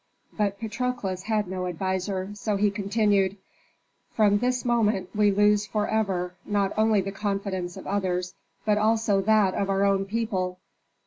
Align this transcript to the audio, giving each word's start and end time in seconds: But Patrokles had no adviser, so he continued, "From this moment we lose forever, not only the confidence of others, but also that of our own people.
But 0.33 0.59
Patrokles 0.59 1.21
had 1.25 1.47
no 1.47 1.67
adviser, 1.67 2.31
so 2.33 2.55
he 2.55 2.71
continued, 2.71 3.37
"From 4.11 4.39
this 4.39 4.65
moment 4.65 5.15
we 5.15 5.29
lose 5.29 5.67
forever, 5.67 6.33
not 6.43 6.73
only 6.75 7.01
the 7.01 7.11
confidence 7.11 7.77
of 7.77 7.85
others, 7.85 8.33
but 8.65 8.79
also 8.79 9.21
that 9.21 9.53
of 9.53 9.69
our 9.69 9.83
own 9.85 10.05
people. 10.05 10.57